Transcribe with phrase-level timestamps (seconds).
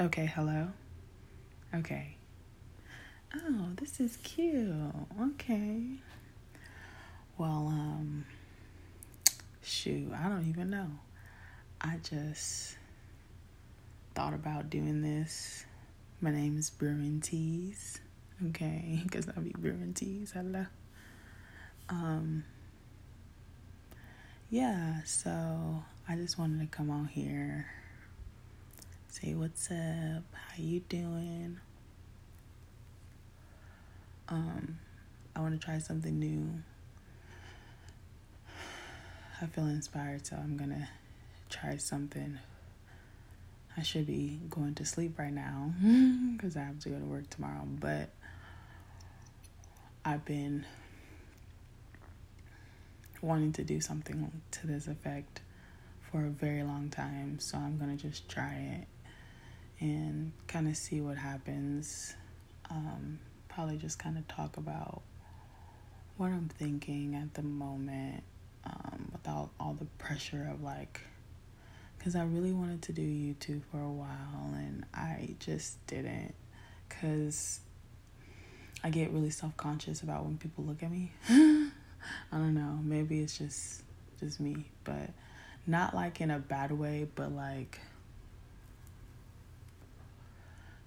[0.00, 0.68] Okay, hello.
[1.72, 2.16] Okay.
[3.36, 4.74] Oh, this is cute.
[5.20, 5.82] Okay.
[7.38, 8.24] Well, um,
[9.62, 10.88] shoot, I don't even know.
[11.80, 12.76] I just
[14.14, 15.64] thought about doing this.
[16.20, 18.00] My name is Brewing Teas.
[18.48, 20.32] Okay, because I'll be brewing teas.
[20.32, 20.66] Hello.
[21.88, 22.44] Um,
[24.50, 27.66] yeah, so I just wanted to come on here,
[29.14, 31.60] say what's up, how you doing.
[34.28, 34.80] Um,
[35.36, 36.48] I want to try something new.
[39.40, 40.88] I feel inspired, so I'm gonna
[41.48, 42.40] try something.
[43.76, 45.72] I should be going to sleep right now
[46.36, 48.10] because I have to go to work tomorrow, but
[50.04, 50.66] I've been
[53.22, 55.40] wanting to do something to this effect
[56.10, 58.88] for a very long time, so I'm gonna just try it
[59.80, 62.14] and kind of see what happens.
[62.70, 65.02] Um, probably just kind of talk about
[66.16, 68.22] what I'm thinking at the moment
[68.64, 71.00] um, without all the pressure of like,
[71.98, 76.34] because I really wanted to do YouTube for a while and I just didn't
[76.88, 77.60] because
[78.82, 81.12] I get really self conscious about when people look at me.
[81.28, 81.70] I
[82.32, 82.78] don't know.
[82.82, 83.82] Maybe it's just
[84.20, 85.10] just me, but
[85.66, 87.80] not like in a bad way, but like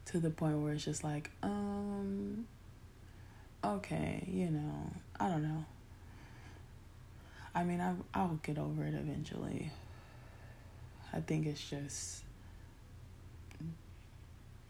[0.08, 2.48] to the point where it's just like, um,
[3.64, 5.66] okay, you know, I don't know.
[7.54, 9.72] I mean, I I'll get over it eventually.
[11.14, 12.24] I think it's just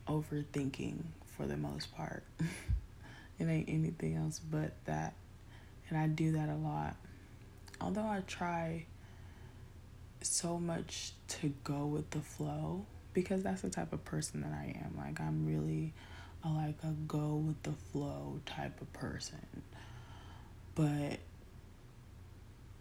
[0.08, 2.24] overthinking for the most part.
[3.40, 5.14] it ain't anything else but that.
[5.90, 6.96] And I do that a lot.
[7.80, 8.86] Although I try
[10.22, 12.86] so much to go with the flow
[13.18, 14.96] because that's the type of person that I am.
[14.96, 15.92] Like I'm really
[16.44, 19.64] a, like a go with the flow type of person.
[20.76, 21.18] But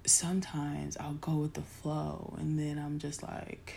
[0.05, 3.77] sometimes I'll go with the flow and then I'm just like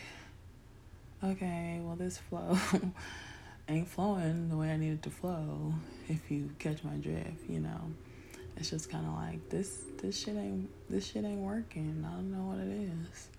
[1.23, 2.57] okay, well this flow
[3.69, 5.73] ain't flowing the way I need it to flow
[6.09, 7.79] if you catch my drift, you know
[8.57, 12.05] it's just kind of like this this shit ain't this shit ain't working.
[12.05, 13.29] I don't know what it is.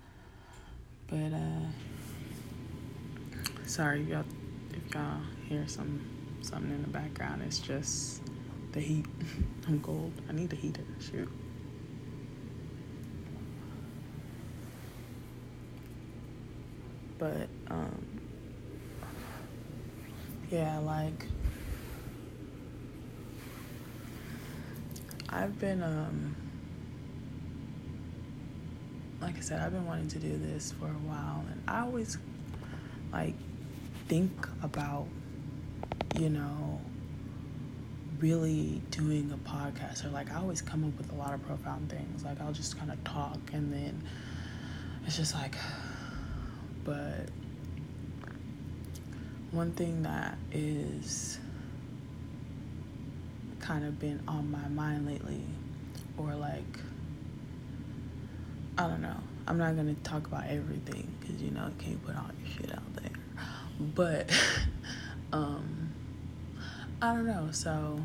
[1.06, 1.49] But uh
[3.70, 4.24] sorry y'all
[4.74, 6.00] if y'all hear some
[6.42, 7.40] something in the background.
[7.46, 8.20] It's just
[8.72, 9.06] the heat.
[9.68, 10.12] I'm cold.
[10.28, 10.82] I need a heater.
[10.98, 11.30] Shoot.
[17.16, 18.06] But um
[20.50, 21.26] yeah, like
[25.28, 26.34] I've been um
[29.20, 32.18] like I said, I've been wanting to do this for a while and I always
[33.12, 33.36] like
[34.10, 35.06] think about
[36.18, 36.80] you know
[38.18, 41.88] really doing a podcast or like I always come up with a lot of profound
[41.88, 42.24] things.
[42.24, 44.02] Like I'll just kind of talk and then
[45.06, 45.54] it's just like
[46.84, 47.28] but
[49.52, 51.38] one thing that is
[53.60, 55.44] kind of been on my mind lately
[56.18, 56.80] or like
[58.76, 59.18] I don't know.
[59.46, 62.74] I'm not gonna talk about everything because you know you can't put all your shit
[62.74, 63.09] out there.
[63.80, 64.30] But
[65.32, 65.92] um,
[67.00, 67.48] I don't know.
[67.50, 67.98] So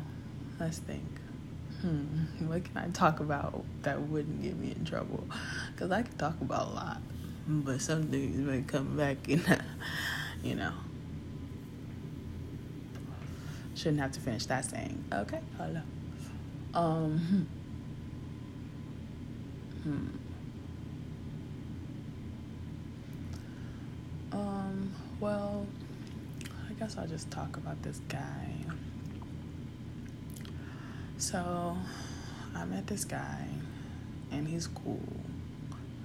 [0.58, 1.04] let's think.
[1.82, 5.24] Hmm, what can I talk about that wouldn't get me in trouble?
[5.72, 7.02] Because I can talk about a lot,
[7.46, 9.62] but some things may come back and
[10.42, 10.72] you know
[13.76, 15.04] shouldn't have to finish that saying.
[15.12, 15.82] Okay, hello.
[16.74, 17.46] Um.
[19.82, 19.90] Hmm.
[19.90, 20.25] Um.
[25.26, 25.66] Well,
[26.70, 28.46] I guess I'll just talk about this guy.
[31.18, 31.76] So,
[32.54, 33.48] I met this guy,
[34.30, 35.02] and he's cool.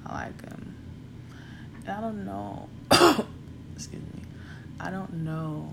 [0.08, 0.76] I like him.
[1.86, 2.68] And I don't know.
[3.76, 4.24] excuse me.
[4.80, 5.72] I don't know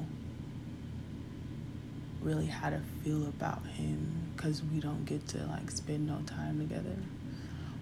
[2.20, 6.58] really how to feel about him because we don't get to like spend no time
[6.58, 6.99] together.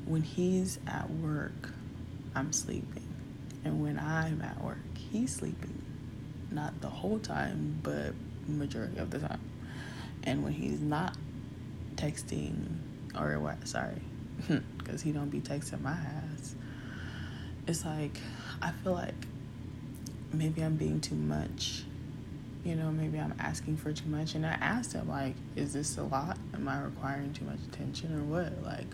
[0.05, 1.71] When he's at work,
[2.37, 3.06] I'm sleeping.
[3.67, 4.79] And when I'm at work,
[5.11, 5.83] he's sleeping.
[6.53, 8.13] Not the whole time, but
[8.47, 9.41] majority of the time.
[10.23, 11.17] And when he's not
[11.97, 12.77] texting
[13.19, 14.01] or what, sorry,
[14.79, 16.55] because he don't be texting my ass.
[17.67, 18.21] It's like
[18.63, 19.27] I feel like
[20.33, 21.83] maybe I'm being too much
[22.65, 24.35] you know, maybe I'm asking for too much.
[24.35, 26.37] And I asked him, like, is this a lot?
[26.53, 28.61] Am I requiring too much attention or what?
[28.65, 28.89] Like,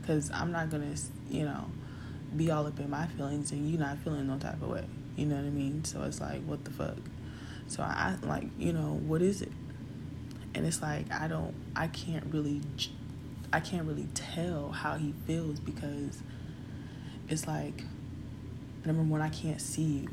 [0.00, 1.66] because I'm not going to, you know,
[2.36, 4.84] be all up in my feelings and you not feeling no type of way.
[5.16, 5.84] You know what I mean?
[5.84, 6.96] So it's like, what the fuck?
[7.68, 9.52] So I like, you know, what is it?
[10.54, 12.62] And it's like I don't I can't really
[13.52, 16.22] I can't really tell how he feels because
[17.28, 17.82] it's like
[18.84, 20.08] number one, I can't see you.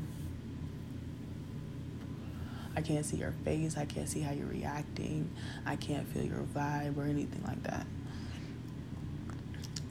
[2.76, 3.76] I can't see your face.
[3.78, 5.30] I can't see how you're reacting.
[5.64, 7.86] I can't feel your vibe or anything like that.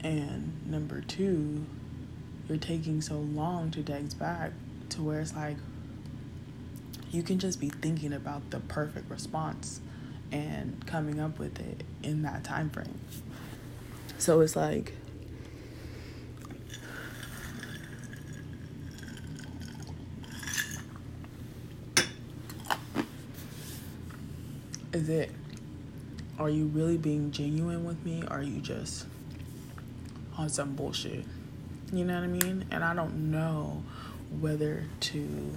[0.03, 1.65] And number two,
[2.47, 4.51] you're taking so long to text back
[4.89, 5.57] to where it's like
[7.11, 9.79] you can just be thinking about the perfect response
[10.31, 12.99] and coming up with it in that time frame.
[14.17, 14.93] So it's like
[24.93, 25.29] is it
[26.39, 29.05] are you really being genuine with me or are you just
[30.37, 31.25] on some bullshit
[31.91, 32.65] you know what i mean?
[32.71, 33.83] And i don't know
[34.39, 35.51] whether to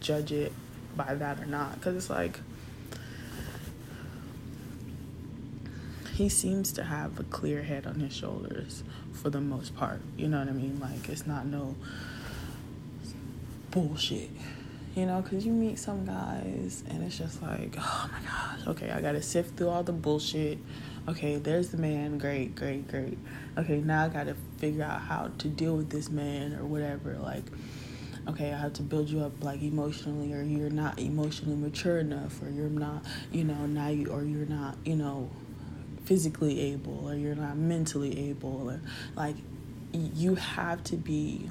[0.00, 0.52] judge it
[0.96, 1.74] by that or not.
[1.74, 2.40] Because it's like
[6.14, 10.00] he seems to have a clear head on his shoulders for the most part.
[10.16, 10.78] You know what i mean?
[10.80, 11.74] Like it's not no
[13.70, 14.30] bullshit.
[14.94, 18.92] You know, because you meet some guys and it's just like, oh my gosh, okay,
[18.92, 20.58] I gotta sift through all the bullshit.
[21.06, 23.18] Okay, there's the man, great, great, great.
[23.58, 27.18] Okay, now I gotta figure out how to deal with this man or whatever.
[27.18, 27.44] Like,
[28.26, 32.40] okay, I have to build you up like emotionally, or you're not emotionally mature enough,
[32.42, 35.28] or you're not, you know, now you, or you're not, you know,
[36.06, 38.80] physically able, or you're not mentally able, or
[39.14, 39.36] like,
[39.92, 41.50] you have to be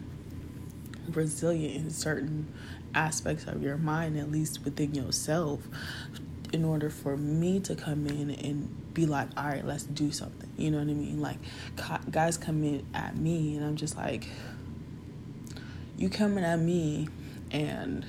[1.11, 2.51] resilient in certain
[2.95, 5.59] aspects of your mind, at least within yourself,
[6.53, 10.49] in order for me to come in and be like, all right, let's do something.
[10.55, 11.19] You know what I mean?
[11.19, 11.37] Like,
[12.11, 14.27] guys come in at me, and I'm just like,
[15.97, 17.09] you coming at me,
[17.51, 18.05] and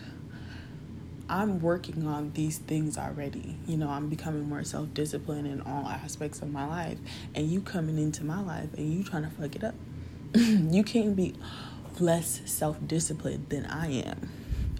[1.28, 3.56] I'm working on these things already.
[3.66, 6.98] You know, I'm becoming more self disciplined in all aspects of my life,
[7.34, 9.74] and you coming into my life and you trying to fuck it up.
[10.34, 11.34] you can't be
[11.98, 14.30] less self disciplined than I am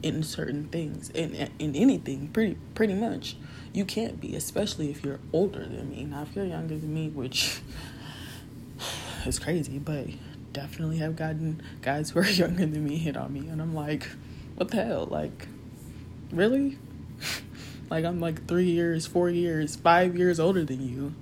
[0.04, 3.36] in certain things in in anything pretty pretty much.
[3.72, 6.04] You can't be especially if you're older than me.
[6.04, 7.62] Now if you're younger than me which
[9.26, 10.08] is crazy but
[10.52, 14.06] definitely have gotten guys who are younger than me hit on me and i'm like
[14.54, 15.06] what the hell?
[15.10, 15.48] Like
[16.30, 16.78] really?
[17.90, 21.14] Like i'm like three years four years five years older than you.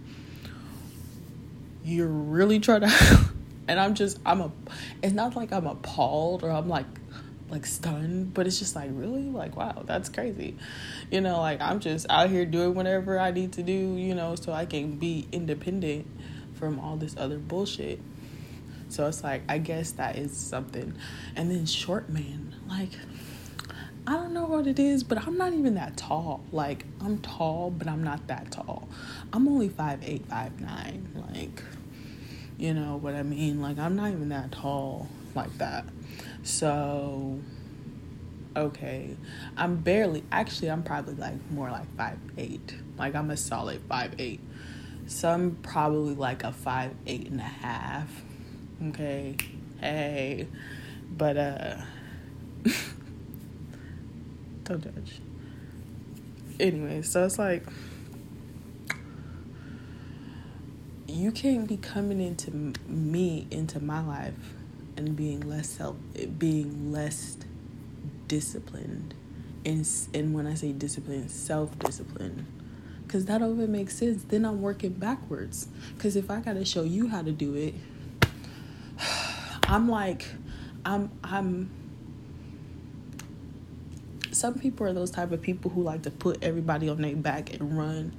[1.84, 3.30] You're really trying to
[3.68, 4.50] and i'm just i'm a
[5.02, 6.86] it's not like i'm appalled or i'm like
[7.52, 10.56] like stunned, but it's just like really like wow, that's crazy.
[11.10, 14.34] You know, like I'm just out here doing whatever I need to do, you know,
[14.34, 16.06] so I can be independent
[16.54, 18.00] from all this other bullshit.
[18.88, 20.94] So it's like I guess that is something.
[21.36, 22.90] And then short man, like
[24.06, 26.42] I don't know what it is, but I'm not even that tall.
[26.52, 28.88] Like I'm tall, but I'm not that tall.
[29.30, 31.06] I'm only five eight, five nine.
[31.30, 31.62] Like,
[32.56, 33.60] you know what I mean?
[33.60, 35.84] Like I'm not even that tall like that.
[36.42, 37.40] So,
[38.56, 39.16] okay,
[39.56, 42.74] I'm barely, actually, I'm probably like more like five eight.
[42.98, 44.40] Like, I'm a solid five eight.
[45.06, 48.10] So, I'm probably like a five eight and a half.
[48.88, 49.36] Okay,
[49.80, 50.48] hey,
[51.16, 51.76] but, uh,
[54.64, 55.20] don't judge.
[56.58, 57.64] Anyway, so it's like,
[61.06, 62.50] you can't be coming into
[62.88, 64.54] me into my life
[65.06, 65.96] and being less self
[66.38, 67.36] being less
[68.28, 69.14] disciplined
[69.64, 72.46] and and when I say discipline self discipline
[73.08, 75.68] cuz that over makes sense then I'm working backwards
[75.98, 77.74] cuz if I got to show you how to do it
[79.64, 80.26] I'm like
[80.84, 81.70] I'm I'm
[84.32, 87.52] some people are those type of people who like to put everybody on their back
[87.52, 88.12] and run.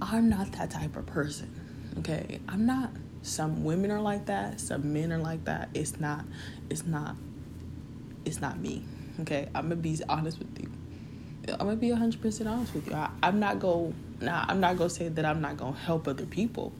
[0.00, 1.50] I'm not that type of person.
[1.98, 2.40] Okay?
[2.48, 2.87] I'm not
[3.28, 5.68] some women are like that some men are like that.
[5.74, 6.24] It's not
[6.70, 7.16] it's not
[8.24, 8.82] it's not me
[9.20, 9.48] okay?
[9.54, 10.70] I'm gonna be honest with you.
[11.52, 12.94] I'm gonna be 100% honest with you.
[12.94, 16.26] I, i'm not go now i'm not gonna say that i'm not gonna help other
[16.26, 16.72] people.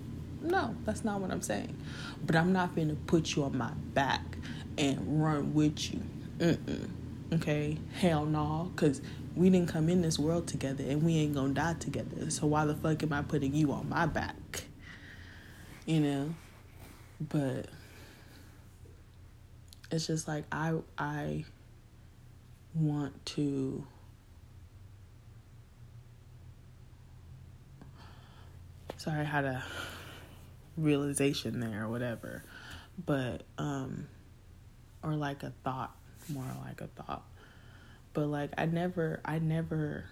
[0.43, 1.77] No that's not what i'm saying.
[2.25, 4.23] But i'm not gonna put you on my back
[4.77, 6.03] and run with you.
[6.39, 6.89] Mm-mm.
[7.35, 7.79] okay?
[7.95, 9.01] Hell no because
[9.35, 12.31] we didn't come in this world together and we ain't gonna die together.
[12.31, 14.65] So why the fuck am i putting you on my back
[15.89, 16.35] you know
[17.21, 17.67] but
[19.91, 21.45] it's just like i i
[22.75, 23.85] want to
[28.97, 29.65] sorry i had a
[30.77, 32.45] realization there or whatever
[33.05, 34.07] but um
[35.03, 35.97] or like a thought
[36.29, 37.25] more like a thought
[38.19, 40.05] but like I never I never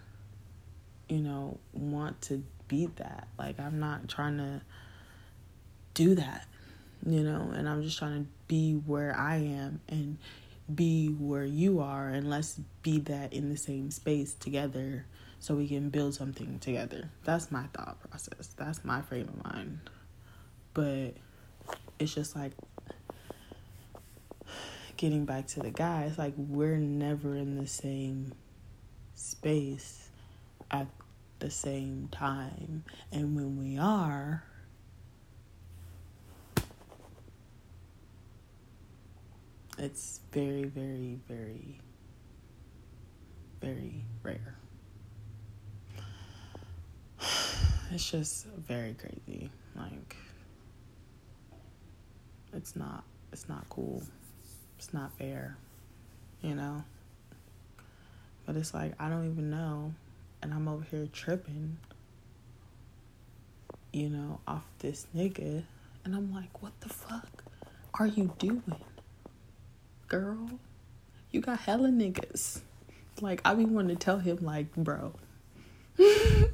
[1.08, 3.26] you know want to be that.
[3.36, 4.60] Like I'm not trying to
[5.96, 6.46] do that,
[7.04, 10.18] you know, and I'm just trying to be where I am and
[10.72, 15.06] be where you are and let's be that in the same space together
[15.40, 17.10] so we can build something together.
[17.24, 18.48] That's my thought process.
[18.56, 19.80] That's my frame of mind.
[20.74, 21.14] But
[21.98, 22.52] it's just like
[24.98, 28.32] getting back to the guy, it's like we're never in the same
[29.14, 30.10] space
[30.70, 30.88] at
[31.38, 32.84] the same time.
[33.12, 34.42] And when we are,
[39.78, 41.80] it's very, very, very,
[43.60, 44.56] very rare.
[47.92, 49.48] It's just very crazy.
[49.76, 50.16] Like,
[52.52, 54.02] it's not, it's not cool.
[54.76, 55.56] It's not fair,
[56.42, 56.82] you know?
[58.44, 59.94] But it's like, I don't even know.
[60.42, 61.78] And I'm over here tripping,
[63.92, 65.62] you know, off this nigga.
[66.04, 67.44] And I'm like, what the fuck
[67.94, 68.62] are you doing?
[70.08, 70.50] Girl,
[71.30, 72.60] you got hella niggas.
[73.20, 75.14] Like, I be wanting to tell him, like, bro,
[75.96, 76.50] do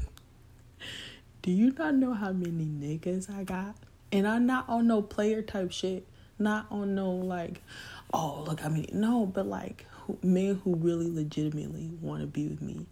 [1.45, 3.77] you not know how many niggas I got?
[4.11, 6.07] And I'm not on no player type shit.
[6.39, 7.61] Not on no, like,
[8.13, 12.49] oh look I mean no but like who, men who really legitimately want to be
[12.49, 12.87] with me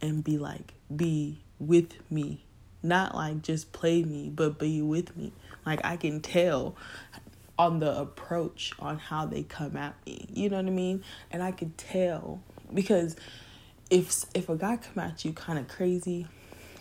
[0.00, 2.44] and be like be with me
[2.82, 5.32] not like just play me but be with me
[5.66, 6.76] like i can tell
[7.58, 11.42] on the approach on how they come at me you know what i mean and
[11.42, 12.40] i could tell
[12.72, 13.16] because
[13.90, 16.26] if if a guy come at you kind of crazy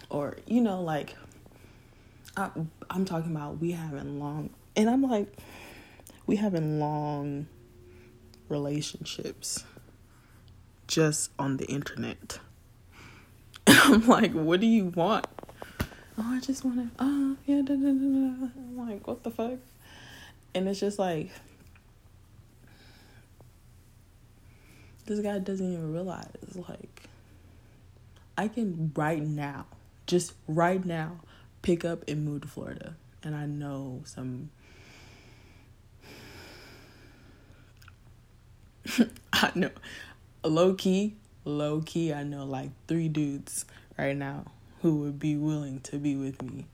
[0.09, 1.15] or you know like
[2.35, 2.51] I,
[2.89, 5.35] i'm talking about we having long and i'm like
[6.27, 7.47] we having long
[8.49, 9.63] relationships
[10.87, 12.39] just on the internet.
[13.67, 15.27] I'm like, what do you want?
[16.17, 18.49] Oh, I just want to, oh, uh, yeah, da, da, da, da.
[18.57, 19.59] I'm like, what the fuck?
[20.57, 21.29] And it's just like,
[25.05, 26.25] this guy doesn't even realize,
[26.67, 27.03] like,
[28.35, 29.67] I can right now,
[30.07, 31.19] just right now,
[31.61, 32.95] pick up and move to Florida.
[33.21, 34.49] And I know some
[39.33, 39.69] I know
[40.43, 44.45] low key, low key, I know like three dudes right now
[44.81, 46.65] who would be willing to be with me.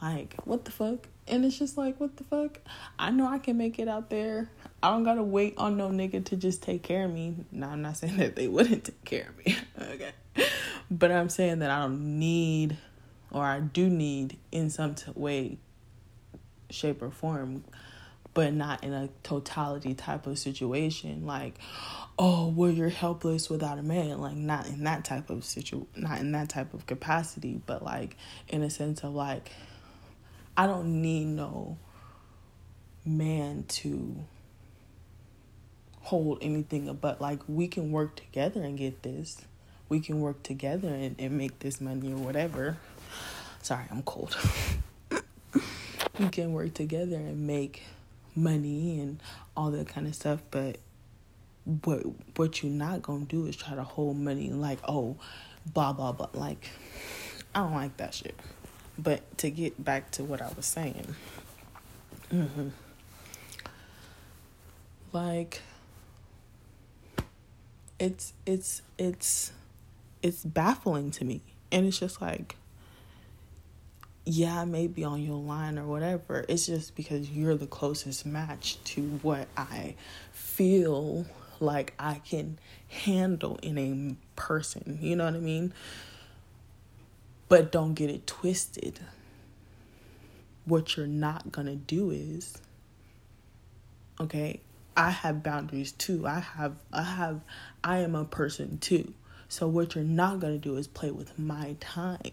[0.00, 1.06] Like, what the fuck?
[1.28, 2.58] And it's just like, what the fuck?
[2.98, 4.50] I know I can make it out there.
[4.82, 7.36] I don't gotta wait on no nigga to just take care of me.
[7.52, 9.56] Now, I'm not saying that they wouldn't take care of me.
[9.94, 10.12] okay.
[10.90, 12.76] But I'm saying that I don't need,
[13.30, 15.58] or I do need in some t- way,
[16.70, 17.64] shape, or form,
[18.34, 21.24] but not in a totality type of situation.
[21.24, 21.58] Like,
[22.18, 24.20] oh, well, you're helpless without a man.
[24.20, 28.16] Like, not in that type of situ, not in that type of capacity, but like
[28.48, 29.52] in a sense of like,
[30.56, 31.78] I don't need no
[33.04, 34.24] man to
[36.02, 39.40] hold anything but like we can work together and get this.
[39.88, 42.76] We can work together and, and make this money or whatever.
[43.62, 44.36] Sorry i'm cold.
[46.18, 47.84] We can work together and make
[48.36, 49.18] money and
[49.56, 50.76] all that kind of stuff but
[51.84, 52.02] what
[52.36, 55.16] what you're not gonna do is try to hold money like oh
[55.72, 56.28] blah blah blah.
[56.34, 56.68] Like
[57.54, 58.34] i don't like that shit
[59.02, 61.14] but to get back to what i was saying
[62.32, 62.68] mm-hmm.
[65.12, 65.62] like
[67.98, 69.52] it's it's it's
[70.22, 71.40] it's baffling to me
[71.70, 72.56] and it's just like
[74.24, 76.44] yeah, I may be on your line or whatever.
[76.48, 79.94] It's just because you're the closest match to what I
[80.32, 81.26] feel
[81.58, 84.98] like I can handle in a person.
[85.00, 85.72] You know what I mean?
[87.52, 88.98] But don't get it twisted.
[90.64, 92.56] What you're not going to do is
[94.18, 94.60] okay,
[94.96, 96.26] I have boundaries too.
[96.26, 97.42] I have I have
[97.84, 99.12] I am a person too.
[99.50, 102.32] So what you're not going to do is play with my time.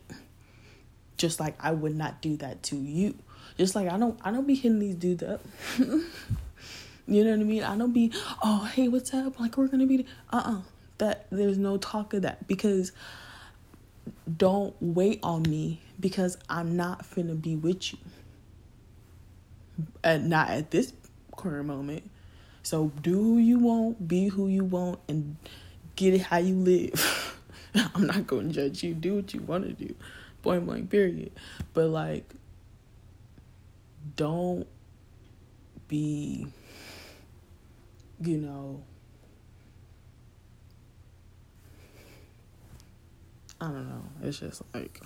[1.17, 3.15] Just like I would not do that to you.
[3.57, 5.41] Just like I don't I don't be hitting these dudes up.
[7.07, 7.63] You know what I mean?
[7.63, 8.11] I don't be,
[8.43, 9.39] oh, hey, what's up?
[9.39, 10.57] Like, we're going to be, uh uh-uh.
[10.57, 10.61] uh.
[10.99, 12.91] That, there's no talk of that because
[14.37, 17.99] don't wait on me because I'm not finna be with you.
[20.03, 20.93] And not at this
[21.37, 22.09] current moment.
[22.63, 25.37] So do who you want, be who you want, and
[25.95, 27.41] get it how you live.
[27.95, 28.93] I'm not gonna judge you.
[28.93, 29.95] Do what you want to do.
[30.41, 31.31] Point blank, period.
[31.73, 32.33] But like,
[34.15, 34.67] don't
[35.87, 36.47] be
[38.21, 38.83] you know,
[43.61, 44.03] I don't know.
[44.23, 45.01] It's just like,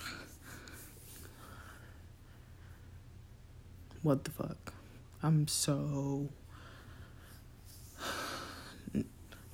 [4.03, 4.74] what the fuck?
[5.24, 6.29] I'm so,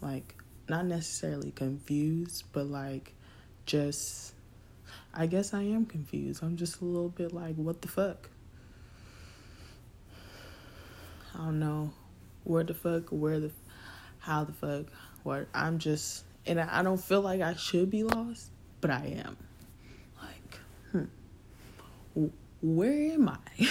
[0.02, 0.36] like,
[0.68, 3.14] not necessarily confused, but like,
[3.66, 4.34] just,
[5.14, 6.44] I guess I am confused.
[6.44, 8.30] I'm just a little bit like, what the fuck?
[11.36, 11.94] I don't know
[12.44, 13.52] where the fuck, where the,
[14.18, 14.88] how the fuck,
[15.24, 15.48] what.
[15.54, 18.50] I'm just, and I don't feel like I should be lost,
[18.82, 19.38] but I am.
[20.22, 20.60] Like,
[22.16, 22.28] hmm,
[22.62, 23.68] where am I?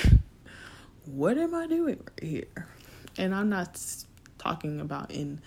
[1.07, 2.67] what am I doing right here?
[3.17, 3.81] And I'm not
[4.39, 5.41] talking about in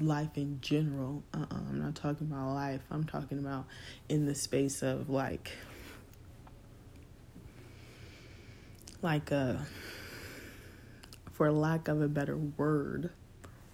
[0.00, 1.22] life in general.
[1.32, 2.82] Uh-uh, I'm not talking about life.
[2.90, 3.66] I'm talking about
[4.08, 5.50] in the space of like,
[9.00, 9.66] like a,
[11.32, 13.10] for lack of a better word,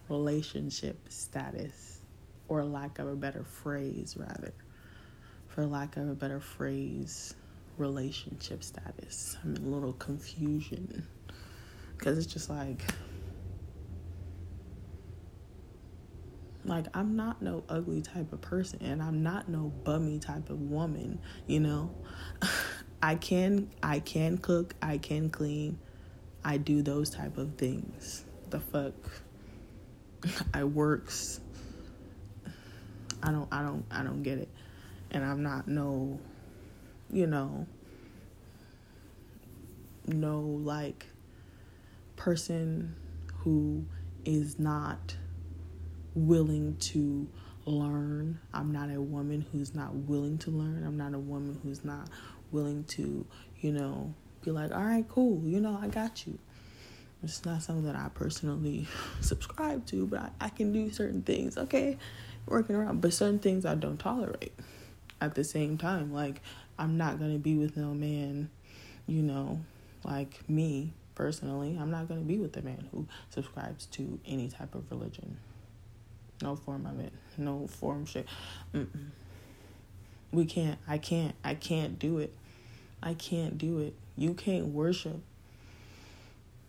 [0.08, 2.00] relationship status,
[2.46, 4.52] or lack of a better phrase, rather
[5.54, 7.34] for lack of a better phrase,
[7.78, 9.36] relationship status.
[9.44, 11.06] I'm in a little confusion
[11.96, 12.82] because it's just like,
[16.64, 20.60] like I'm not no ugly type of person, and I'm not no bummy type of
[20.60, 21.20] woman.
[21.46, 21.94] You know,
[23.02, 25.78] I can I can cook, I can clean,
[26.44, 28.24] I do those type of things.
[28.50, 28.94] The fuck,
[30.54, 31.38] I works.
[33.22, 34.48] I don't I don't I don't get it
[35.14, 36.18] and I'm not no,
[37.10, 37.66] you know,
[40.06, 41.06] no like
[42.16, 42.96] person
[43.38, 43.84] who
[44.24, 45.16] is not
[46.14, 47.28] willing to
[47.64, 48.40] learn.
[48.52, 50.84] I'm not a woman who's not willing to learn.
[50.84, 52.08] I'm not a woman who's not
[52.50, 53.24] willing to,
[53.60, 54.12] you know,
[54.44, 56.38] be like, all right, cool, you know, I got you.
[57.22, 58.86] It's not something that I personally
[59.20, 61.96] subscribe to, but I, I can do certain things, okay?
[62.46, 64.52] Working around, but certain things I don't tolerate
[65.20, 66.12] at the same time.
[66.12, 66.40] Like,
[66.78, 68.50] I'm not going to be with no man,
[69.06, 69.60] you know,
[70.04, 71.76] like me personally.
[71.80, 75.36] I'm not going to be with a man who subscribes to any type of religion.
[76.42, 77.12] No form of it.
[77.38, 78.26] No form shit.
[80.32, 80.78] We can't.
[80.88, 81.34] I can't.
[81.44, 82.32] I can't do it.
[83.02, 83.94] I can't do it.
[84.16, 85.20] You can't worship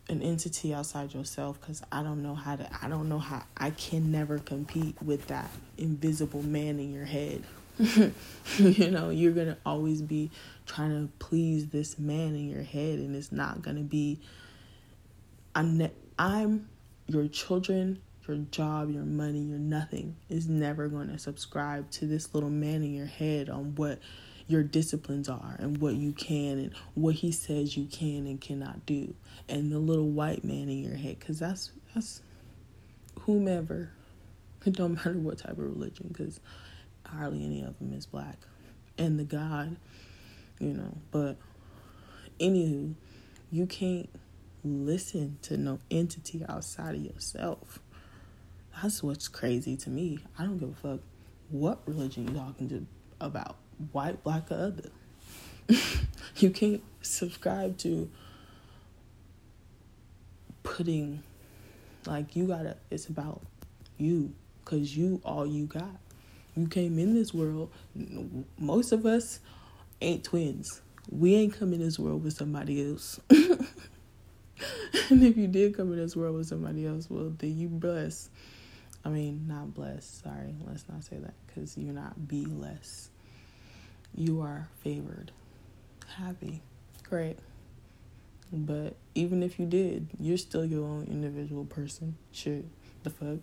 [0.08, 2.68] an entity outside yourself because I don't know how to.
[2.80, 3.42] I don't know how.
[3.56, 7.42] I can never compete with that invisible man in your head.
[8.58, 10.30] you know, you're going to always be
[10.66, 14.20] trying to please this man in your head, and it's not going to be.
[15.54, 16.68] I'm, ne- I'm
[17.06, 22.34] your children, your job, your money, your nothing is never going to subscribe to this
[22.34, 24.00] little man in your head on what
[24.48, 28.86] your disciplines are and what you can and what he says you can and cannot
[28.86, 29.12] do
[29.48, 32.22] and the little white man in your head because that's that's
[33.22, 33.90] whomever
[34.64, 36.38] it don't matter what type of religion because
[37.08, 38.38] hardly any of them is black.
[38.98, 39.76] And the God,
[40.58, 41.36] you know, but
[42.40, 42.94] anywho,
[43.50, 44.08] you can't
[44.64, 47.78] listen to no entity outside of yourself.
[48.82, 50.18] That's what's crazy to me.
[50.38, 51.00] I don't give a fuck
[51.50, 52.86] what religion you're talking to
[53.20, 53.56] about,
[53.92, 54.90] white, black, or other.
[56.36, 58.10] you can't subscribe to
[60.62, 61.22] putting
[62.06, 63.40] like you gotta it's about
[63.98, 64.32] you
[64.64, 65.96] because you all you got
[66.56, 67.70] you came in this world.
[68.58, 69.40] Most of us
[70.00, 70.80] ain't twins.
[71.10, 73.20] We ain't come in this world with somebody else.
[73.30, 78.30] and if you did come in this world with somebody else, well, then you blessed.
[79.04, 80.22] I mean, not blessed.
[80.22, 83.10] Sorry, let's not say that because you're not be less.
[84.14, 85.30] You are favored,
[86.16, 86.62] happy,
[87.08, 87.38] great.
[88.52, 92.16] But even if you did, you're still your own individual person.
[92.32, 92.64] Shit,
[93.02, 93.38] the fuck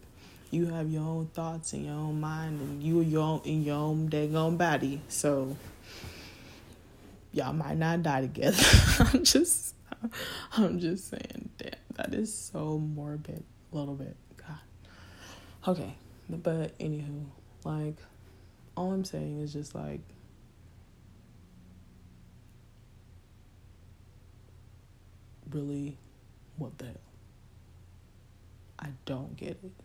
[0.53, 3.63] you have your own thoughts and your own mind and you are your own in
[3.63, 5.01] your own daggone body.
[5.07, 5.57] So
[7.31, 8.63] y'all might not die together.
[8.99, 9.73] I'm just
[10.55, 14.15] I'm just saying, damn, that is so morbid a little bit.
[14.37, 15.69] God.
[15.69, 15.95] Okay.
[16.29, 17.25] But anywho,
[17.63, 17.95] like
[18.77, 20.01] all I'm saying is just like
[25.51, 25.97] really
[26.57, 26.95] what the hell?
[28.77, 29.82] I don't get it.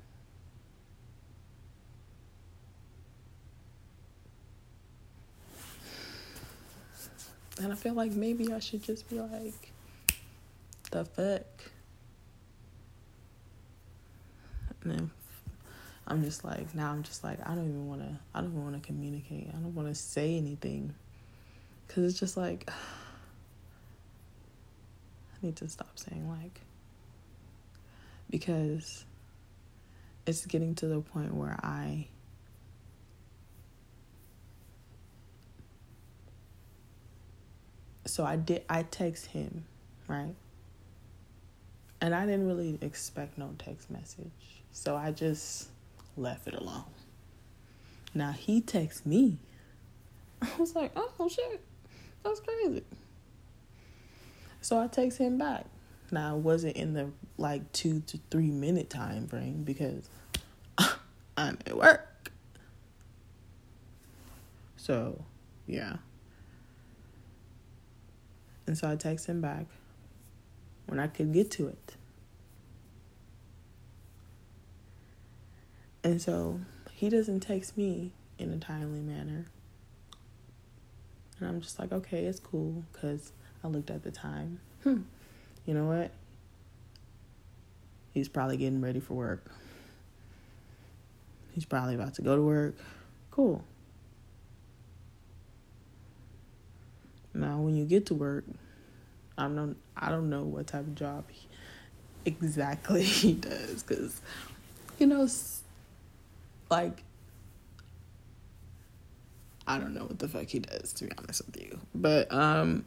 [7.61, 9.73] And I feel like maybe I should just be like,
[10.91, 11.43] the fuck?
[14.83, 15.11] And then
[16.07, 18.81] I'm just like, now I'm just like, I don't even want to, I don't want
[18.81, 19.49] to communicate.
[19.49, 20.95] I don't want to say anything.
[21.87, 22.75] Because it's just like, I
[25.43, 26.61] need to stop saying like,
[28.31, 29.05] because
[30.27, 32.07] it's getting to the point where I
[38.09, 39.65] so I did I text him,
[40.07, 40.35] right?
[42.01, 44.63] And I didn't really expect no text message.
[44.73, 45.69] So I just
[46.17, 46.85] left it alone.
[48.15, 49.39] Now he texts me.
[50.43, 51.61] I was like, oh shit.
[52.25, 52.83] That's crazy.
[54.61, 55.67] So I text him back.
[56.11, 60.09] Now I wasn't in the like two to three minute time frame because
[61.37, 62.33] I'm at work.
[64.77, 65.25] So
[65.67, 65.97] yeah.
[68.69, 69.65] And so I text him back
[70.85, 71.97] when I could get to it.
[76.05, 76.61] And so
[76.93, 79.47] he doesn't text me in a timely manner.
[81.39, 83.33] And I'm just like, okay, it's cool because
[83.65, 84.61] I looked at the time.
[84.83, 85.01] Hmm.
[85.65, 86.11] You know what?
[88.13, 89.51] He's probably getting ready for work.
[91.55, 92.77] He's probably about to go to work.
[93.31, 93.65] Cool.
[97.39, 98.45] Now, when you get to work,
[99.39, 101.47] I don't I don't know what type of job he,
[102.25, 104.21] exactly he does because
[104.99, 105.29] you know
[106.69, 107.05] like
[109.69, 111.79] I don't know what the fuck he does to be honest with you.
[111.95, 112.85] But um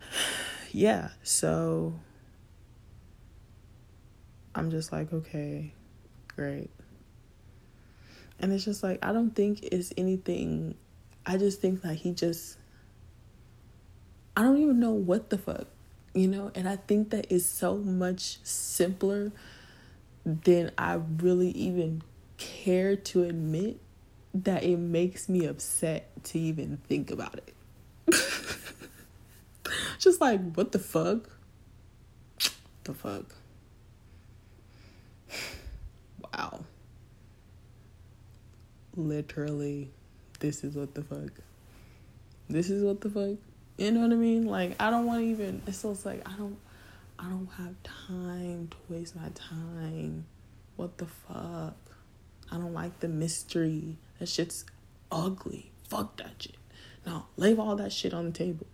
[0.70, 1.98] yeah, so
[4.54, 5.72] I'm just like, okay,
[6.28, 6.70] great.
[8.38, 10.76] And it's just like I don't think it's anything
[11.26, 12.58] I just think that he just
[14.36, 15.66] I don't even know what the fuck,
[16.12, 16.52] you know?
[16.54, 19.32] And I think that is so much simpler
[20.26, 22.02] than I really even
[22.36, 23.80] care to admit
[24.34, 27.54] that it makes me upset to even think about it.
[29.98, 31.30] Just like, what the fuck?
[32.84, 33.34] The fuck?
[36.22, 36.64] Wow.
[38.94, 39.90] Literally,
[40.40, 41.32] this is what the fuck.
[42.48, 43.38] This is what the fuck.
[43.76, 44.46] You know what I mean?
[44.46, 45.62] Like I don't want to even.
[45.66, 46.56] It's it's like I don't.
[47.18, 50.26] I don't have time to waste my time.
[50.76, 51.76] What the fuck?
[52.50, 53.96] I don't like the mystery.
[54.18, 54.64] That shit's
[55.10, 55.70] ugly.
[55.88, 56.56] Fuck that shit.
[57.06, 58.66] No, leave all that shit on the table.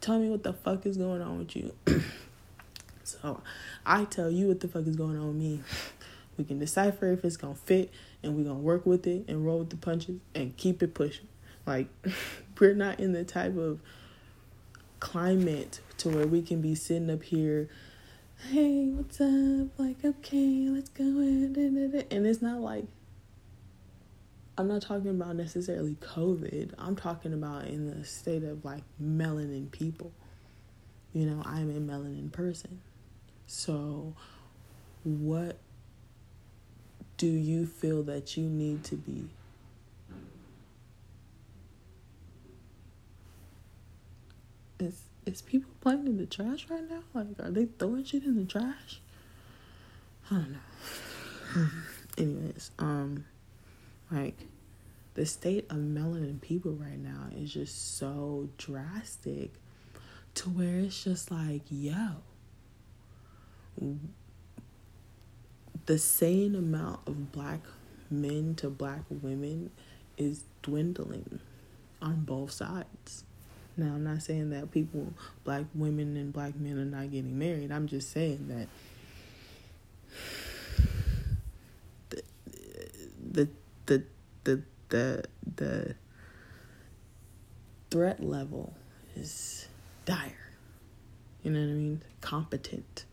[0.00, 1.74] Tell me what the fuck is going on with you.
[3.04, 3.42] so
[3.84, 5.60] I tell you what the fuck is going on with me.
[6.36, 7.90] We can decipher if it's gonna fit
[8.22, 11.28] and we're gonna work with it and roll with the punches and keep it pushing.
[11.66, 11.88] Like
[12.60, 13.80] we're not in the type of
[15.04, 17.68] climate to where we can be sitting up here
[18.50, 19.68] hey what's up?
[19.78, 22.86] Like okay let's go and it's not like
[24.56, 26.72] i'm not talking about necessarily covid.
[26.78, 30.10] I'm talking about in the state of like melanin people.
[31.12, 32.80] You know i'm a melanin person.
[33.46, 34.14] So
[35.04, 35.58] what
[37.18, 39.28] do you feel that you need to be
[45.26, 47.00] Is people playing in the trash right now?
[47.14, 49.00] Like, are they throwing shit in the trash?
[50.30, 51.66] I don't know.
[52.18, 53.24] Anyways, um,
[54.10, 54.46] like
[55.14, 59.52] the state of melanin people right now is just so drastic
[60.34, 62.16] to where it's just like, yo,
[65.86, 67.60] the same amount of black
[68.10, 69.70] men to black women
[70.16, 71.40] is dwindling
[72.02, 73.24] on both sides.
[73.76, 77.72] Now, I'm not saying that people, black women and black men, are not getting married.
[77.72, 78.68] I'm just saying that
[82.10, 82.22] the
[83.32, 83.48] the
[83.86, 84.04] the
[84.44, 85.24] the the,
[85.56, 85.94] the
[87.90, 88.74] threat level
[89.16, 89.66] is
[90.04, 90.50] dire.
[91.42, 92.02] You know what I mean?
[92.20, 93.04] Competent.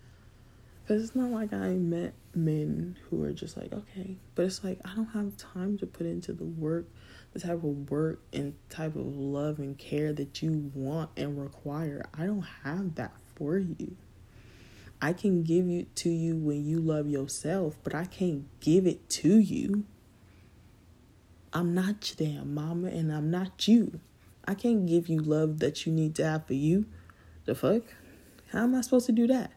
[0.84, 4.16] Because it's not like I met men who are just like, okay.
[4.36, 6.86] But it's like, I don't have time to put into the work
[7.34, 12.04] the type of work and type of love and care that you want and require.
[12.14, 13.96] I don't have that for you.
[15.02, 19.10] I can give it to you when you love yourself, but I can't give it
[19.10, 19.86] to you.
[21.54, 24.00] I'm not your damn mama and I'm not you.
[24.46, 26.86] I can't give you love that you need to have for you.
[27.46, 27.84] The fuck?
[28.52, 29.52] How am I supposed to do that?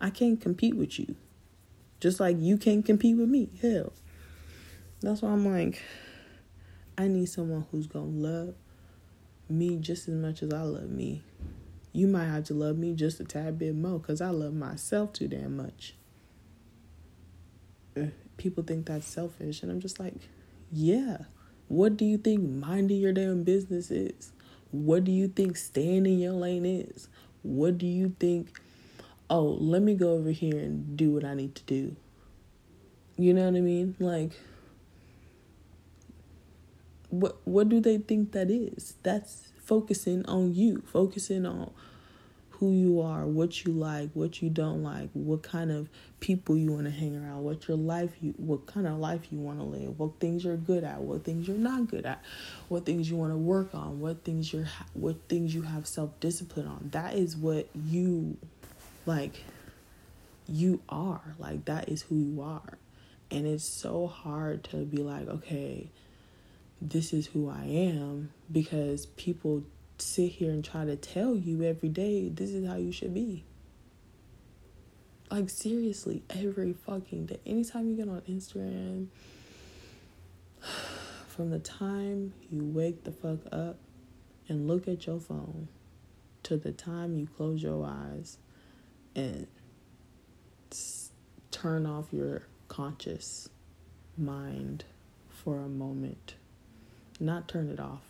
[0.00, 1.16] I can't compete with you.
[2.00, 3.48] Just like you can't compete with me.
[3.60, 3.92] Hell.
[5.00, 5.82] That's why I'm like,
[6.98, 8.54] I need someone who's to love
[9.48, 11.22] me just as much as I love me.
[11.92, 15.12] You might have to love me just a tad bit more because I love myself
[15.12, 15.94] too damn much.
[17.96, 18.06] Uh,
[18.36, 20.14] people think that's selfish, and I'm just like,
[20.72, 21.18] yeah.
[21.68, 24.32] What do you think minding your damn business is?
[24.70, 27.08] What do you think staying in your lane is?
[27.42, 28.60] What do you think,
[29.30, 31.96] oh, let me go over here and do what I need to do?
[33.16, 33.96] You know what I mean?
[33.98, 34.32] Like,
[37.10, 38.94] what what do they think that is?
[39.02, 41.72] That's focusing on you, focusing on
[42.50, 45.90] who you are, what you like, what you don't like, what kind of
[46.20, 49.38] people you want to hang around, what your life you what kind of life you
[49.38, 52.22] want to live, what things you're good at, what things you're not good at,
[52.68, 56.66] what things you want to work on, what things you're what things you have self-discipline
[56.66, 56.88] on.
[56.92, 58.38] That is what you
[59.04, 59.42] like
[60.48, 61.34] you are.
[61.38, 62.78] Like that is who you are.
[63.30, 65.90] And it's so hard to be like, okay,
[66.80, 69.64] this is who I am because people
[69.98, 73.44] sit here and try to tell you every day this is how you should be.
[75.30, 77.40] Like seriously, every fucking day.
[77.46, 79.08] Anytime you get on Instagram,
[81.28, 83.76] from the time you wake the fuck up
[84.48, 85.68] and look at your phone
[86.44, 88.38] to the time you close your eyes
[89.16, 89.48] and
[91.50, 93.48] turn off your conscious
[94.16, 94.84] mind
[95.28, 96.34] for a moment.
[97.18, 98.02] Not turn it off,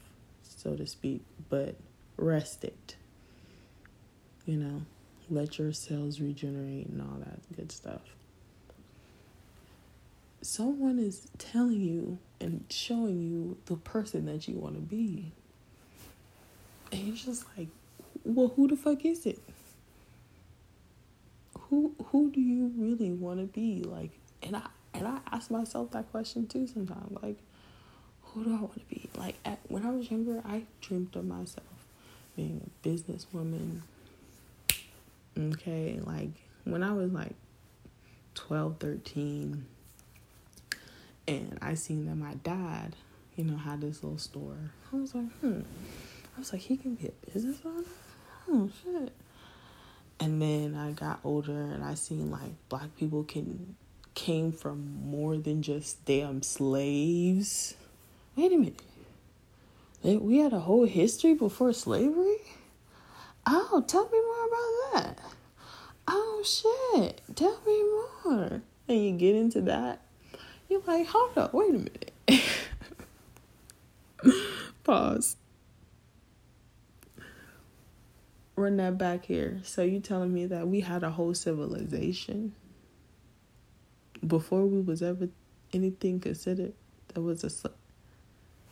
[0.42, 1.76] so to speak, but
[2.16, 2.96] rest it.
[4.44, 4.82] You know,
[5.30, 8.02] let your cells regenerate and all that good stuff.
[10.42, 15.32] Someone is telling you and showing you the person that you want to be.
[16.92, 17.68] And you're just like,
[18.24, 19.40] well, who the fuck is it?
[21.68, 23.82] Who who do you really want to be?
[23.82, 24.10] Like,
[24.42, 27.18] and I and I ask myself that question too sometimes.
[27.22, 27.38] Like,
[28.36, 29.08] who do I want to be?
[29.16, 31.66] Like at, when I was younger, I dreamed of myself
[32.36, 33.80] being a businesswoman.
[35.38, 36.30] Okay, like
[36.64, 37.34] when I was like
[38.34, 39.64] 12, 13,
[41.28, 42.94] and I seen that my dad,
[43.36, 44.70] you know, had this little store.
[44.92, 45.60] I was like, hmm.
[46.36, 47.84] I was like, he can be a business owner?
[48.48, 49.12] Oh, shit.
[50.20, 53.76] And then I got older and I seen like black people can
[54.14, 57.74] came from more than just damn slaves
[58.36, 60.22] wait a minute.
[60.22, 62.36] We had a whole history before slavery?
[63.46, 65.18] Oh, tell me more about that.
[66.06, 67.20] Oh, shit.
[67.34, 67.82] Tell me
[68.24, 68.62] more.
[68.88, 70.02] And you get into that.
[70.68, 72.12] You're like, hold up, wait a minute.
[74.84, 75.36] Pause.
[78.54, 79.60] Run that back here.
[79.64, 82.54] So you telling me that we had a whole civilization
[84.26, 85.28] before we was ever
[85.72, 86.72] anything considered
[87.08, 87.50] that was a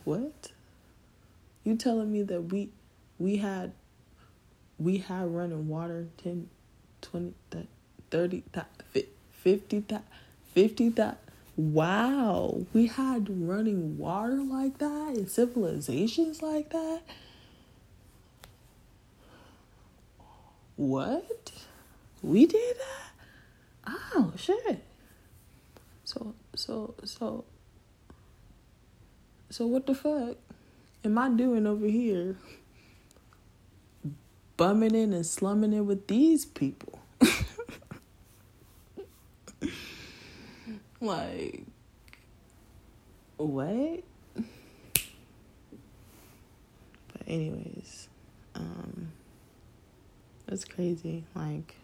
[0.05, 0.51] what?
[1.63, 2.69] You telling me that we
[3.19, 3.73] we had
[4.77, 6.49] we had running water 10
[7.01, 7.33] 20
[8.11, 8.43] 30
[9.31, 9.83] 50
[10.53, 10.93] 50
[11.57, 12.65] wow.
[12.73, 17.01] We had running water like that and civilizations like that?
[20.75, 21.51] What?
[22.21, 23.93] We did that?
[24.15, 24.83] Oh shit.
[26.03, 27.45] So so so
[29.49, 30.37] so what the fuck
[31.03, 32.37] am I doing over here?
[34.57, 36.99] Bumming in and slumming it with these people.
[41.01, 41.63] like
[43.37, 44.03] what?
[44.33, 44.43] But
[47.27, 48.07] anyways,
[48.55, 49.11] um
[50.47, 51.23] it's crazy.
[51.35, 51.75] Like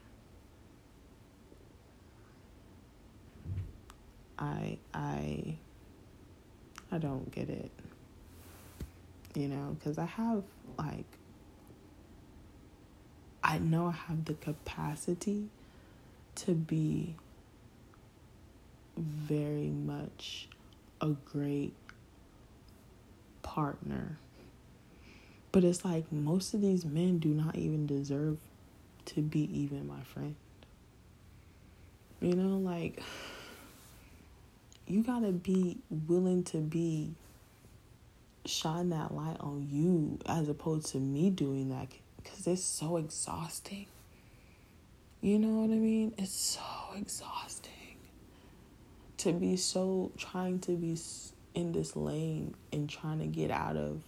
[4.38, 5.58] I I
[6.92, 7.72] I don't get it.
[9.34, 10.44] You know, because I have,
[10.78, 11.06] like,
[13.44, 15.48] I know I have the capacity
[16.36, 17.16] to be
[18.98, 20.48] very much
[21.00, 21.74] a great
[23.42, 24.18] partner.
[25.52, 28.38] But it's like most of these men do not even deserve
[29.06, 30.36] to be even my friend.
[32.22, 33.02] You know, like
[34.92, 37.14] you got to be willing to be
[38.46, 43.86] shine that light on you as opposed to me doing that because it's so exhausting.
[45.22, 46.14] You know what I mean?
[46.18, 46.62] It's so
[46.98, 47.72] exhausting
[49.20, 50.98] to be so trying to be
[51.54, 54.04] in this lane and trying to get out of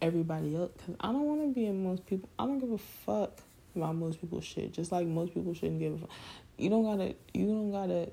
[0.00, 2.28] everybody else because I don't want to be in most people.
[2.38, 3.40] I don't give a fuck
[3.74, 4.72] about most people's shit.
[4.72, 6.10] Just like most people shouldn't give a fuck.
[6.56, 7.16] You don't gotta.
[7.32, 8.10] You don't gotta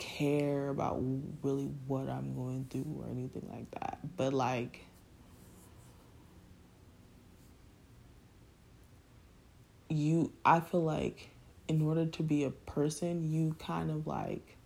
[0.00, 1.00] care about
[1.42, 3.98] really what I'm going through or anything like that.
[4.16, 4.80] But like
[9.88, 11.30] you I feel like
[11.68, 14.56] in order to be a person, you kind of like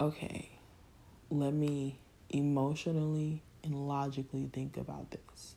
[0.00, 0.48] okay,
[1.30, 1.98] let me
[2.30, 5.54] emotionally and logically think about this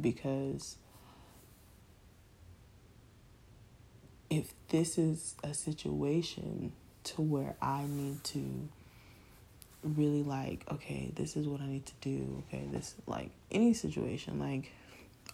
[0.00, 0.76] because
[4.28, 6.72] if this is a situation
[7.04, 8.68] to where I need to
[9.82, 12.42] really like, okay, this is what I need to do.
[12.48, 14.38] Okay, this like any situation.
[14.38, 14.72] Like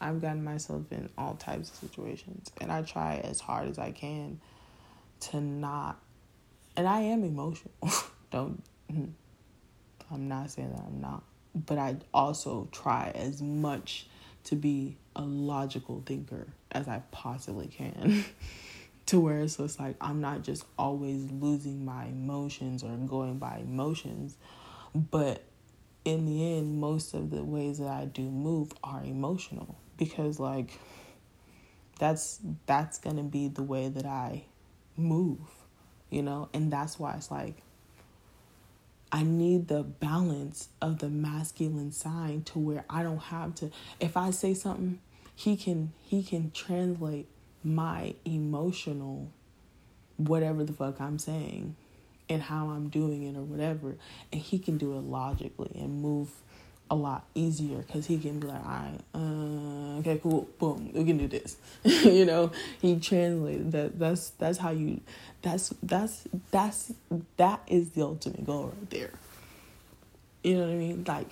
[0.01, 3.93] I've gotten myself in all types of situations, and I try as hard as I
[3.93, 4.41] can
[5.21, 5.99] to not.
[6.77, 7.73] And I am emotional.
[8.31, 8.63] Don't.
[8.93, 10.15] Mm-hmm.
[10.15, 11.25] I'm not saying that I'm not,
[11.55, 14.07] but I also try as much
[14.45, 18.25] to be a logical thinker as I possibly can.
[19.07, 23.59] to where so it's like I'm not just always losing my emotions or going by
[23.59, 24.37] emotions,
[24.95, 25.43] but
[26.05, 30.79] in the end, most of the ways that I do move are emotional because like
[31.99, 34.45] that's that's gonna be the way that I
[34.97, 35.39] move,
[36.11, 37.63] you know, and that's why it's like
[39.13, 44.17] I need the balance of the masculine sign to where I don't have to if
[44.17, 44.99] I say something,
[45.35, 47.29] he can he can translate
[47.67, 49.29] my emotional
[50.17, 51.75] whatever the fuck I'm saying
[52.29, 53.97] and how I'm doing it or whatever.
[54.33, 56.31] And he can do it logically and move
[56.89, 61.05] a lot easier because he can be like, all right, uh, okay, cool, boom, we
[61.05, 61.57] can do this.
[61.83, 63.99] you know, he translated that.
[63.99, 65.01] That's that's how you.
[65.43, 66.93] That's that's that's
[67.37, 69.11] that is the ultimate goal right there.
[70.45, 71.05] You know what I mean?
[71.07, 71.27] Like,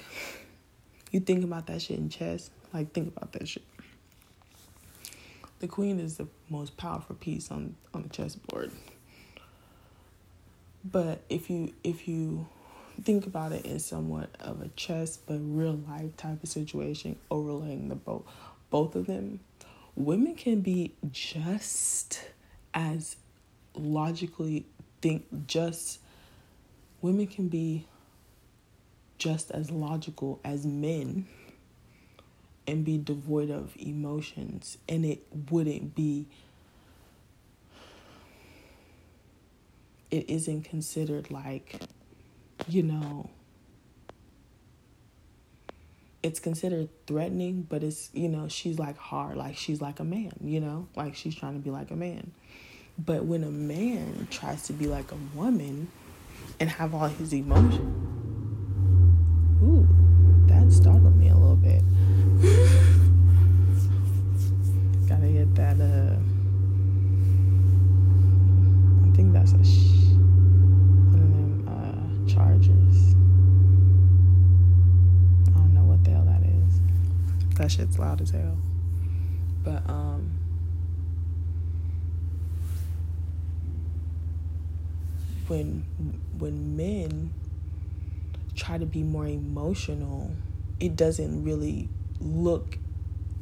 [1.12, 2.50] you think about that shit in chess.
[2.72, 3.62] Like, think about that shit
[5.64, 8.70] the queen is the most powerful piece on on the chessboard.
[10.84, 12.46] But if you if you
[13.02, 17.88] think about it in somewhat of a chess but real life type of situation, overlaying
[17.88, 18.24] the both
[18.68, 19.40] both of them,
[19.96, 22.20] women can be just
[22.74, 23.16] as
[23.74, 24.66] logically
[25.00, 25.98] think just
[27.00, 27.86] women can be
[29.16, 31.26] just as logical as men
[32.66, 36.26] and be devoid of emotions and it wouldn't be
[40.10, 41.82] it isn't considered like
[42.68, 43.28] you know
[46.22, 50.32] it's considered threatening but it's you know she's like hard like she's like a man
[50.40, 50.88] you know?
[50.96, 52.32] Like she's trying to be like a man.
[52.98, 55.90] But when a man tries to be like a woman
[56.60, 57.80] and have all his emotions
[59.62, 59.88] ooh
[60.46, 61.82] that startled me a little bit
[65.08, 66.16] Gotta get that, uh,
[69.02, 70.12] I think that's a, sh-
[71.08, 73.14] one of them, uh, chargers.
[75.48, 76.80] I don't know what the hell that is.
[77.56, 78.58] That shit's loud as hell.
[79.62, 80.30] But, um,
[85.46, 85.84] when
[86.38, 87.32] when men
[88.54, 90.30] try to be more emotional,
[90.80, 91.88] it doesn't really
[92.24, 92.78] look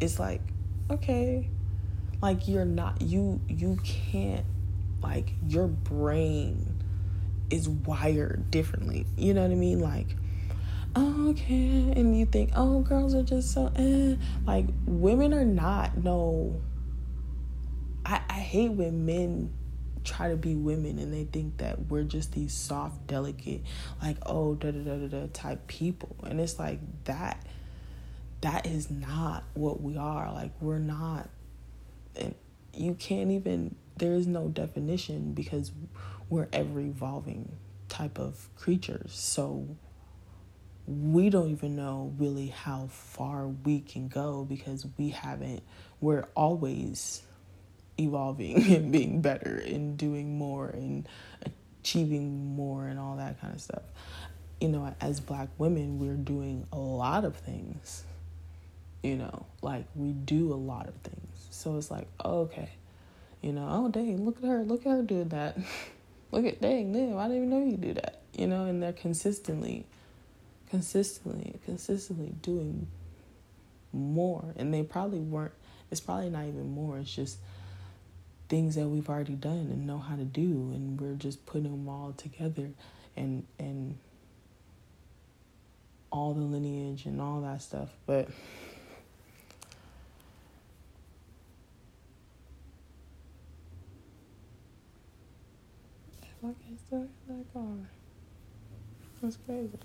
[0.01, 0.43] it's like
[0.91, 1.49] okay
[2.21, 4.45] like you're not you you can't
[5.03, 6.83] like your brain
[7.51, 9.07] is wired differently.
[9.17, 9.81] You know what i mean?
[9.81, 10.17] Like
[10.97, 14.15] okay and you think oh girls are just so eh.
[14.47, 16.61] like women are not no.
[18.05, 19.53] I i hate when men
[20.05, 23.63] try to be women and they think that we're just these soft delicate
[24.03, 26.17] like oh da da da, da type people.
[26.25, 27.45] And it's like that
[28.43, 30.31] that is not what we are.
[30.33, 31.31] Like, we're not,
[32.15, 32.35] and
[32.75, 35.73] you can't even, there is no definition because
[36.29, 37.53] we're ever evolving
[37.89, 39.13] type of creatures.
[39.15, 39.77] So,
[40.87, 45.63] we don't even know really how far we can go because we haven't,
[46.01, 47.23] we're always
[47.99, 51.09] evolving and being better and doing more and
[51.81, 53.83] achieving more and all that kind of stuff.
[54.61, 58.05] You know, as black women, we're doing a lot of things
[59.03, 61.47] you know like we do a lot of things.
[61.51, 62.71] So it's like oh, okay.
[63.41, 65.57] You know oh dang look at her look at her doing that.
[66.31, 68.23] Look at dang damn i didn't even know you do that?
[68.33, 69.85] You know and they're consistently
[70.71, 72.87] consistently consistently doing
[73.93, 74.55] more.
[74.57, 75.53] And they probably weren't
[75.91, 76.99] it's probably not even more.
[76.99, 77.37] It's just
[78.49, 80.73] things that we've already done and know how to do.
[80.75, 82.71] And we're just putting them all together
[83.17, 83.99] and and
[86.11, 87.91] all the lineage and all that stuff.
[88.07, 88.29] But
[96.43, 97.89] fucking stuck in that car.
[99.23, 99.79] That's crazy.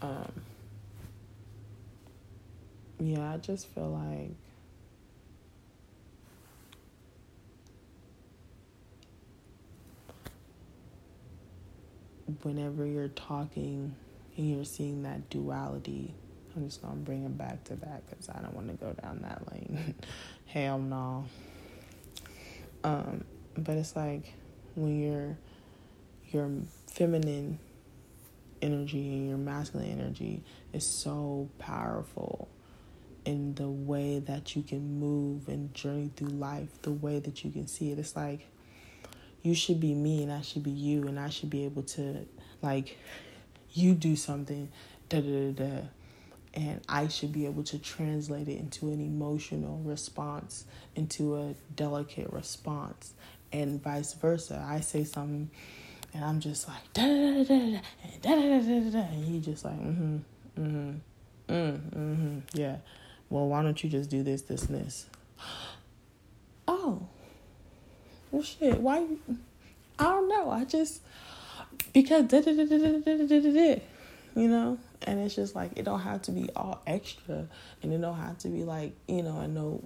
[0.00, 0.32] Um,
[2.98, 4.30] yeah, I just feel like
[12.42, 13.94] whenever you're talking
[14.38, 16.14] and you're seeing that duality,
[16.56, 19.20] I'm just gonna bring it back to that because I don't want to go down
[19.22, 19.94] that lane.
[20.46, 21.26] Hell no.
[22.82, 23.24] Um,
[23.56, 24.32] but it's like
[24.74, 25.36] when you're
[26.34, 26.50] you're
[26.86, 27.58] feminine
[28.60, 32.48] energy and your masculine energy is so powerful
[33.24, 37.50] in the way that you can move and journey through life, the way that you
[37.50, 37.98] can see it.
[37.98, 38.46] It's like
[39.42, 42.26] you should be me and I should be you and I should be able to
[42.62, 42.98] like
[43.72, 44.68] you do something
[45.08, 45.80] da da da da
[46.54, 52.32] and I should be able to translate it into an emotional response, into a delicate
[52.32, 53.12] response,
[53.52, 54.64] and vice versa.
[54.66, 55.50] I say something
[56.14, 57.80] and I'm just like da da da da
[58.22, 60.16] da da da da da da, and he just like mm-hmm
[60.58, 60.90] mm-hmm
[61.52, 62.76] mm mm-hmm yeah
[63.28, 65.06] well why don't you just do this this and this
[66.66, 67.06] oh
[68.30, 69.04] well shit why
[69.98, 71.02] I don't know I just
[71.92, 73.82] because da da da da da da da da
[74.36, 77.46] you know and it's just like it don't have to be all extra
[77.82, 79.82] and it don't have to be like you know I know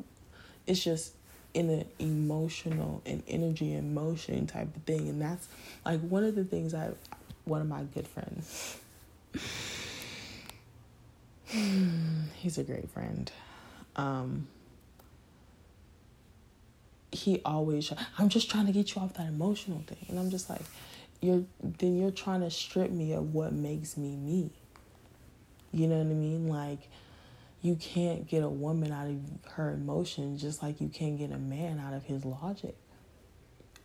[0.67, 1.15] it's just
[1.59, 5.09] in an emotional and energy and motion type of thing.
[5.09, 5.49] And that's
[5.85, 6.91] like one of the things I,
[7.47, 8.79] one of my good friends,
[12.37, 13.33] he's a great friend.
[13.97, 14.47] Um,
[17.11, 20.07] he always, I'm just trying to get you off that emotional thing.
[20.09, 20.63] And I'm just like,
[21.21, 24.51] you're, then you're trying to strip me of what makes me me.
[25.73, 26.49] You know what I mean?
[26.49, 26.89] Like,
[27.61, 31.39] you can't get a woman out of her emotions just like you can't get a
[31.39, 32.77] man out of his logic.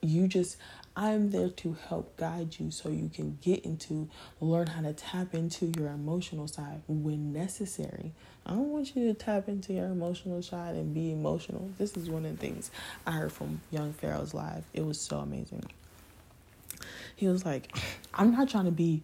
[0.02, 0.58] You just,
[0.98, 4.10] I'm there to help guide you so you can get into,
[4.42, 8.12] learn how to tap into your emotional side when necessary.
[8.46, 11.70] I don't want you to tap into your emotional side and be emotional.
[11.78, 12.70] This is one of the things
[13.08, 14.66] I heard from Young Pharaoh's live.
[14.74, 15.64] It was so amazing.
[17.16, 17.76] He was like,
[18.14, 19.04] I'm not trying to be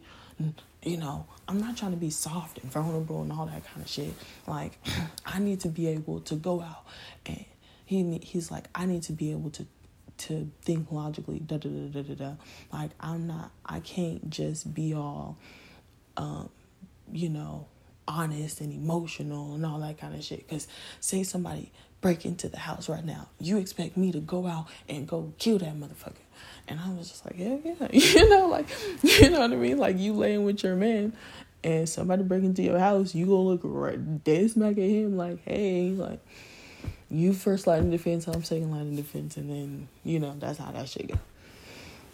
[0.82, 3.88] you know, I'm not trying to be soft and vulnerable and all that kind of
[3.88, 4.14] shit.
[4.46, 4.78] Like,
[5.26, 6.84] I need to be able to go out
[7.26, 7.44] and
[7.84, 9.66] he he's like, I need to be able to
[10.18, 11.40] to think logically.
[11.40, 12.32] Da da da da da da.
[12.72, 13.50] Like, I'm not.
[13.64, 15.38] I can't just be all,
[16.16, 16.50] um,
[17.10, 17.66] you know,
[18.06, 20.46] honest and emotional and all that kind of shit.
[20.48, 20.66] Cause
[21.00, 25.06] say somebody break into the house right now, you expect me to go out and
[25.06, 26.14] go kill that motherfucker.
[26.68, 27.88] And I was just like, yeah, yeah.
[27.92, 28.66] You know, like,
[29.02, 29.78] you know what I mean?
[29.78, 31.12] Like, you laying with your man
[31.62, 35.38] and somebody break into your house, you gonna look right dead smack at him like,
[35.44, 36.20] hey, like,
[37.10, 40.58] you first line of defense, I'm second line of defense, and then, you know, that's
[40.58, 41.18] how that shit go.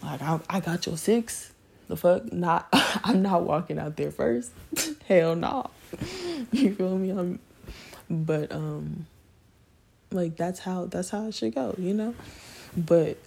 [0.02, 1.52] Like, I, I got your six.
[1.88, 2.32] The fuck?
[2.32, 4.52] Not, I'm not walking out there first.
[5.06, 5.70] Hell no.
[6.50, 7.10] You feel me?
[7.10, 7.38] I'm,
[8.08, 9.06] but, um,
[10.10, 12.14] like, that's how, that's how it should go, you know?
[12.76, 13.18] But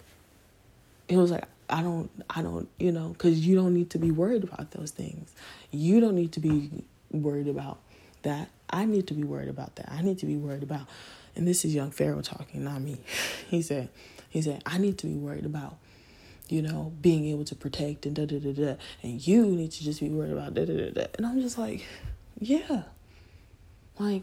[1.10, 4.10] it was like I don't I don't you know because you don't need to be
[4.10, 5.32] worried about those things.
[5.70, 6.70] You don't need to be
[7.10, 7.78] worried about
[8.22, 8.48] that.
[8.70, 9.90] I need to be worried about that.
[9.90, 10.86] I need to be worried about,
[11.34, 12.98] and this is young Pharaoh talking, not me.
[13.48, 13.88] He said,
[14.28, 15.76] he said I need to be worried about,
[16.48, 19.82] you know, being able to protect and da da da da, and you need to
[19.82, 21.06] just be worried about da da da da.
[21.16, 21.84] And I'm just like,
[22.38, 22.84] yeah,
[23.98, 24.22] like.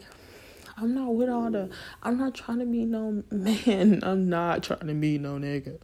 [0.79, 1.71] I'm not with all the.
[2.03, 4.01] I'm not trying to be no man.
[4.03, 5.79] I'm not trying to be no nigga.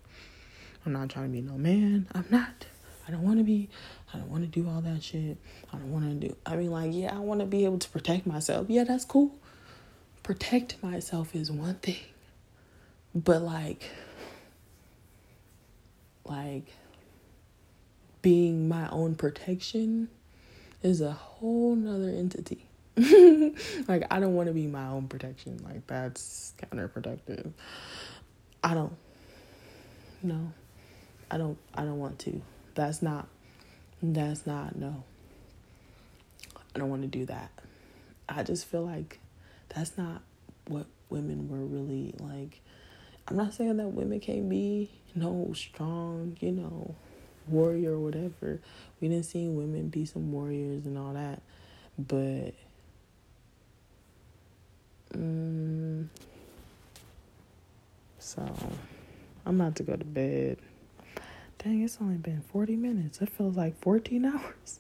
[0.86, 2.08] I'm not trying to be no man.
[2.14, 2.66] I'm not.
[3.08, 3.70] I don't want to be.
[4.14, 5.38] I don't want to do all that shit.
[5.72, 6.36] I don't want to do.
[6.46, 8.68] I mean, like, yeah, I want to be able to protect myself.
[8.70, 9.36] Yeah, that's cool.
[10.22, 11.98] Protect myself is one thing,
[13.14, 13.90] but like,
[16.26, 16.68] like,
[18.22, 20.08] being my own protection
[20.82, 22.66] is a whole nother entity.
[23.88, 25.60] like, I don't want to be my own protection.
[25.66, 27.52] Like, that's counterproductive.
[28.64, 28.96] I don't.
[30.22, 30.54] No.
[31.34, 32.44] I don't I don't want to.
[32.76, 33.28] That's not
[34.04, 35.04] that's not no.
[36.76, 37.50] I don't want to do that.
[38.30, 39.20] I just feel like
[39.74, 40.22] that's not
[40.68, 42.62] what women were really like.
[43.28, 46.94] I'm not saying that women can't be you no strong, you know,
[47.48, 48.60] warrior or whatever.
[49.02, 51.42] We didn't see women be some warriors and all that,
[51.98, 52.54] but
[55.16, 56.12] um,
[58.20, 58.44] so
[59.48, 60.60] I'm about to go to bed.
[61.64, 63.22] Dang, it's only been 40 minutes.
[63.22, 64.80] It feels like 14 hours.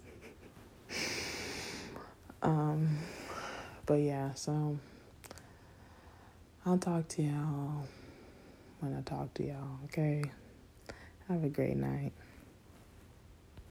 [2.42, 2.98] um,
[3.86, 4.78] but yeah, so
[6.66, 7.88] I'll talk to y'all
[8.82, 10.24] when I talk to y'all, okay?
[11.30, 12.12] Have a great night.